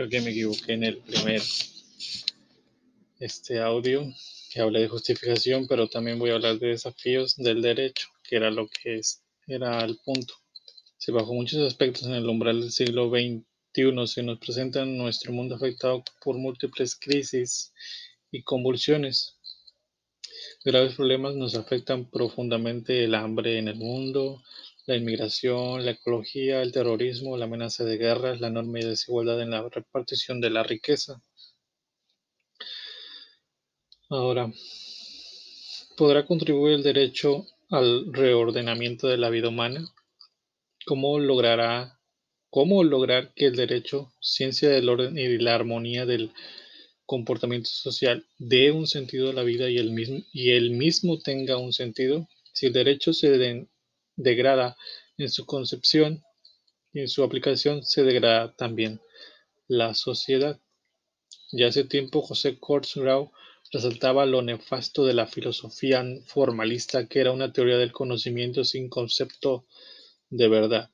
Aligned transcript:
Creo 0.00 0.08
que 0.08 0.22
me 0.22 0.30
equivoqué 0.30 0.72
en 0.72 0.84
el 0.84 0.96
primer 0.96 1.42
este 3.18 3.60
audio 3.60 4.10
que 4.50 4.62
hablé 4.62 4.80
de 4.80 4.88
justificación, 4.88 5.66
pero 5.68 5.90
también 5.90 6.18
voy 6.18 6.30
a 6.30 6.36
hablar 6.36 6.58
de 6.58 6.68
desafíos 6.68 7.36
del 7.36 7.60
derecho, 7.60 8.08
que 8.24 8.36
era 8.36 8.50
lo 8.50 8.66
que 8.66 8.94
es, 8.94 9.22
era 9.46 9.84
el 9.84 9.98
punto. 9.98 10.32
Si 10.96 11.12
bajo 11.12 11.34
muchos 11.34 11.60
aspectos 11.60 12.04
en 12.06 12.14
el 12.14 12.26
umbral 12.26 12.62
del 12.62 12.72
siglo 12.72 13.10
XXI 13.10 14.06
se 14.06 14.22
nos 14.22 14.38
presenta 14.38 14.86
nuestro 14.86 15.34
mundo 15.34 15.56
afectado 15.56 16.02
por 16.24 16.38
múltiples 16.38 16.96
crisis 16.96 17.74
y 18.30 18.42
convulsiones, 18.42 19.36
graves 20.64 20.94
problemas 20.94 21.34
nos 21.34 21.56
afectan 21.56 22.10
profundamente 22.10 23.04
el 23.04 23.14
hambre 23.14 23.58
en 23.58 23.68
el 23.68 23.76
mundo, 23.76 24.42
la 24.86 24.96
inmigración, 24.96 25.84
la 25.84 25.92
ecología, 25.92 26.62
el 26.62 26.72
terrorismo, 26.72 27.36
la 27.36 27.44
amenaza 27.44 27.84
de 27.84 27.98
guerras, 27.98 28.40
la 28.40 28.48
enorme 28.48 28.84
desigualdad 28.84 29.40
en 29.40 29.50
la 29.50 29.68
repartición 29.68 30.40
de 30.40 30.50
la 30.50 30.62
riqueza. 30.62 31.22
Ahora, 34.08 34.52
¿podrá 35.96 36.26
contribuir 36.26 36.74
el 36.74 36.82
derecho 36.82 37.46
al 37.70 38.12
reordenamiento 38.12 39.06
de 39.06 39.18
la 39.18 39.30
vida 39.30 39.48
humana? 39.48 39.86
¿Cómo 40.84 41.18
logrará 41.20 42.00
cómo 42.50 42.82
lograr 42.82 43.32
que 43.34 43.46
el 43.46 43.54
derecho, 43.56 44.12
ciencia 44.20 44.68
del 44.68 44.88
orden 44.88 45.16
y 45.16 45.38
la 45.38 45.54
armonía 45.54 46.04
del 46.04 46.32
comportamiento 47.06 47.70
social 47.70 48.26
dé 48.38 48.72
un 48.72 48.88
sentido 48.88 49.30
a 49.30 49.32
la 49.32 49.44
vida 49.44 49.70
y 49.70 49.78
el 49.78 49.92
mismo, 49.92 50.24
y 50.32 50.50
el 50.50 50.72
mismo 50.72 51.20
tenga 51.20 51.56
un 51.56 51.72
sentido? 51.72 52.28
Si 52.52 52.66
el 52.66 52.72
derecho 52.72 53.12
se 53.12 53.30
degrada 54.22 54.76
en 55.16 55.30
su 55.30 55.46
concepción 55.46 56.22
y 56.92 57.00
en 57.00 57.08
su 57.08 57.22
aplicación 57.22 57.84
se 57.84 58.02
degrada 58.02 58.54
también 58.56 59.00
la 59.68 59.94
sociedad. 59.94 60.60
Ya 61.52 61.68
hace 61.68 61.84
tiempo 61.84 62.22
José 62.22 62.58
Kurzweil 62.58 63.28
resaltaba 63.72 64.26
lo 64.26 64.42
nefasto 64.42 65.04
de 65.04 65.14
la 65.14 65.26
filosofía 65.26 66.04
formalista, 66.26 67.06
que 67.06 67.20
era 67.20 67.32
una 67.32 67.52
teoría 67.52 67.76
del 67.76 67.92
conocimiento 67.92 68.64
sin 68.64 68.88
concepto 68.88 69.66
de 70.28 70.48
verdad. 70.48 70.90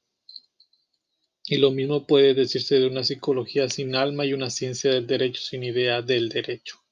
Y 1.45 1.59
lo 1.59 1.71
mismo 1.71 2.07
puede 2.07 2.35
decirse 2.35 2.79
de 2.79 2.87
una 2.87 3.05
psicología 3.05 3.69
sin 3.69 3.95
alma 3.95 4.27
y 4.27 4.33
una 4.33 4.51
ciencia 4.51 4.91
del 4.91 5.07
derecho 5.07 5.41
sin 5.41 5.63
idea 5.63 6.03
del 6.03 6.29
derecho, 6.29 6.83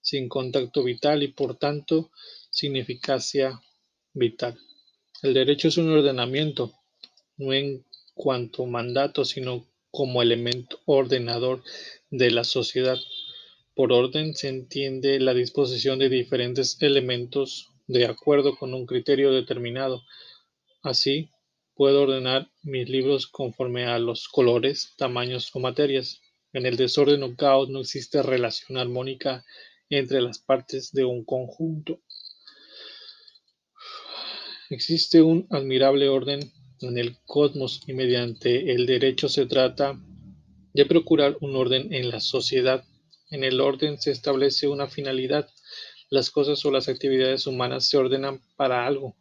sin 0.00 0.28
contacto 0.28 0.82
vital 0.82 1.22
y 1.22 1.28
por 1.28 1.56
tanto 1.56 2.10
sin 2.50 2.76
eficacia 2.76 3.62
vital. 4.12 4.58
El 5.22 5.34
derecho 5.34 5.68
es 5.68 5.76
un 5.76 5.92
ordenamiento, 5.92 6.72
no 7.36 7.52
en 7.52 7.84
cuanto 8.14 8.64
mandato, 8.64 9.26
sino 9.26 9.66
como 9.90 10.22
elemento 10.22 10.80
ordenador 10.86 11.62
de 12.10 12.30
la 12.30 12.42
sociedad. 12.42 12.98
Por 13.74 13.92
orden 13.92 14.34
se 14.34 14.48
entiende 14.48 15.20
la 15.20 15.34
disposición 15.34 15.98
de 15.98 16.08
diferentes 16.08 16.80
elementos 16.80 17.68
de 17.86 18.06
acuerdo 18.06 18.56
con 18.56 18.72
un 18.72 18.86
criterio 18.86 19.30
determinado. 19.30 20.02
Así, 20.82 21.28
puedo 21.74 22.02
ordenar 22.02 22.50
mis 22.62 22.88
libros 22.88 23.26
conforme 23.26 23.84
a 23.84 23.98
los 23.98 24.26
colores, 24.26 24.94
tamaños 24.96 25.50
o 25.54 25.60
materias. 25.60 26.22
En 26.54 26.64
el 26.64 26.78
desorden 26.78 27.22
o 27.24 27.36
caos 27.36 27.68
no 27.68 27.80
existe 27.80 28.22
relación 28.22 28.78
armónica 28.78 29.44
entre 29.90 30.22
las 30.22 30.38
partes 30.38 30.92
de 30.92 31.04
un 31.04 31.24
conjunto. 31.24 32.00
Existe 34.70 35.20
un 35.20 35.48
admirable 35.50 36.08
orden 36.08 36.52
en 36.80 36.96
el 36.96 37.18
cosmos 37.26 37.82
y 37.88 37.92
mediante 37.92 38.72
el 38.72 38.86
derecho 38.86 39.28
se 39.28 39.46
trata 39.46 40.00
de 40.72 40.86
procurar 40.86 41.36
un 41.40 41.56
orden 41.56 41.92
en 41.92 42.08
la 42.08 42.20
sociedad. 42.20 42.84
En 43.30 43.42
el 43.42 43.60
orden 43.60 44.00
se 44.00 44.12
establece 44.12 44.68
una 44.68 44.86
finalidad. 44.86 45.50
Las 46.08 46.30
cosas 46.30 46.64
o 46.64 46.70
las 46.70 46.88
actividades 46.88 47.48
humanas 47.48 47.88
se 47.88 47.96
ordenan 47.96 48.40
para 48.56 48.86
algo 48.86 49.16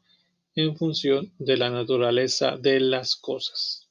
en 0.54 0.78
función 0.78 1.34
de 1.40 1.58
la 1.58 1.72
naturaleza 1.72 2.56
de 2.58 2.80
las 2.80 3.16
cosas. 3.16 3.90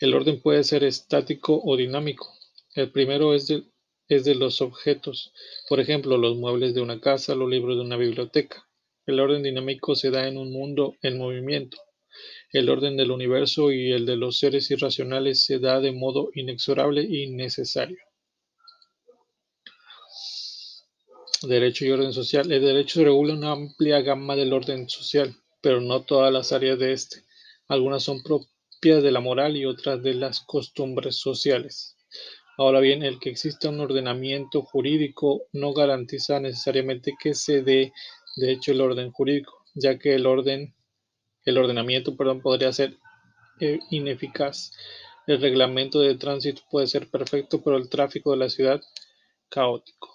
El 0.00 0.14
orden 0.14 0.42
puede 0.42 0.64
ser 0.64 0.82
estático 0.82 1.62
o 1.64 1.76
dinámico. 1.76 2.36
El 2.74 2.90
primero 2.90 3.34
es 3.34 3.46
de, 3.46 4.34
los 4.34 4.60
objetos, 4.60 5.32
por 5.68 5.78
ejemplo, 5.78 6.18
los 6.18 6.36
muebles 6.36 6.74
de 6.74 6.80
una 6.80 7.00
casa, 7.00 7.36
los 7.36 7.48
libros 7.48 7.76
de 7.76 7.82
una 7.82 7.96
biblioteca. 7.96 8.66
El 9.06 9.20
orden 9.20 9.42
dinámico 9.42 9.94
se 9.94 10.10
da 10.10 10.26
en 10.26 10.38
un 10.38 10.50
mundo 10.50 10.96
en 11.02 11.18
movimiento. 11.18 11.78
El 12.52 12.70
orden 12.70 12.96
del 12.96 13.10
universo 13.10 13.72
y 13.72 13.92
el 13.92 14.06
de 14.06 14.16
los 14.16 14.38
seres 14.38 14.70
irracionales 14.70 15.44
se 15.44 15.58
da 15.58 15.80
de 15.80 15.92
modo 15.92 16.30
inexorable 16.34 17.02
y 17.02 17.30
necesario. 17.30 17.98
Derecho 21.42 21.84
y 21.84 21.90
orden 21.90 22.12
social. 22.12 22.50
El 22.50 22.62
derecho 22.64 23.04
regula 23.04 23.34
una 23.34 23.52
amplia 23.52 24.00
gama 24.00 24.36
del 24.36 24.52
orden 24.52 24.88
social, 24.88 25.34
pero 25.60 25.80
no 25.80 26.02
todas 26.02 26.32
las 26.32 26.52
áreas 26.52 26.78
de 26.78 26.92
este. 26.92 27.24
Algunas 27.68 28.02
son 28.02 28.22
propias 28.22 29.02
de 29.02 29.10
la 29.10 29.20
moral 29.20 29.56
y 29.56 29.66
otras 29.66 30.02
de 30.02 30.14
las 30.14 30.40
costumbres 30.40 31.16
sociales. 31.16 31.96
Ahora 32.56 32.80
bien, 32.80 33.02
el 33.02 33.18
que 33.18 33.30
exista 33.30 33.68
un 33.68 33.80
ordenamiento 33.80 34.62
jurídico 34.62 35.42
no 35.52 35.72
garantiza 35.72 36.38
necesariamente 36.38 37.14
que 37.20 37.34
se 37.34 37.62
dé 37.62 37.92
de 38.36 38.52
hecho 38.52 38.72
el 38.72 38.80
orden 38.80 39.12
jurídico, 39.12 39.64
ya 39.74 39.98
que 39.98 40.14
el 40.14 40.26
orden, 40.26 40.74
el 41.44 41.58
ordenamiento, 41.58 42.16
perdón, 42.16 42.40
podría 42.40 42.72
ser 42.72 42.98
eh, 43.60 43.78
ineficaz. 43.90 44.72
El 45.26 45.40
reglamento 45.40 46.00
de 46.00 46.16
tránsito 46.16 46.62
puede 46.70 46.86
ser 46.86 47.10
perfecto, 47.10 47.62
pero 47.62 47.76
el 47.76 47.88
tráfico 47.88 48.32
de 48.32 48.36
la 48.38 48.50
ciudad 48.50 48.80
caótico. 49.48 50.13